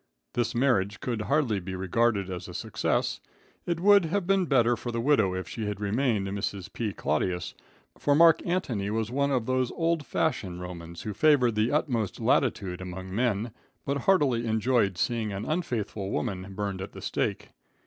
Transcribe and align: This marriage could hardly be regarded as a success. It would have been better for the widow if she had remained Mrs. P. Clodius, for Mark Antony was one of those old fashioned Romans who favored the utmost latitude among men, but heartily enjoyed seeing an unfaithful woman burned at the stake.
This 0.33 0.55
marriage 0.55 0.99
could 0.99 1.21
hardly 1.21 1.59
be 1.59 1.75
regarded 1.75 2.27
as 2.31 2.47
a 2.47 2.55
success. 2.55 3.21
It 3.67 3.79
would 3.79 4.05
have 4.05 4.25
been 4.25 4.47
better 4.47 4.75
for 4.75 4.91
the 4.91 4.99
widow 4.99 5.35
if 5.35 5.47
she 5.47 5.67
had 5.67 5.79
remained 5.79 6.27
Mrs. 6.27 6.73
P. 6.73 6.91
Clodius, 6.91 7.53
for 7.99 8.15
Mark 8.15 8.41
Antony 8.43 8.89
was 8.89 9.11
one 9.11 9.29
of 9.29 9.45
those 9.45 9.69
old 9.69 10.03
fashioned 10.03 10.59
Romans 10.59 11.03
who 11.03 11.13
favored 11.13 11.53
the 11.53 11.71
utmost 11.71 12.19
latitude 12.19 12.81
among 12.81 13.13
men, 13.13 13.51
but 13.85 13.97
heartily 14.09 14.47
enjoyed 14.47 14.97
seeing 14.97 15.31
an 15.31 15.45
unfaithful 15.45 16.09
woman 16.09 16.55
burned 16.55 16.81
at 16.81 16.93
the 16.93 17.01
stake. 17.03 17.49